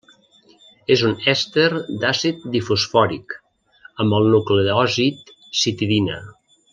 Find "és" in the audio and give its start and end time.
0.95-1.01